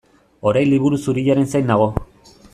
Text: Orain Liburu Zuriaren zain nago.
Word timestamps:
Orain 0.51 0.71
Liburu 0.71 0.99
Zuriaren 1.05 1.47
zain 1.53 1.69
nago. 1.73 1.89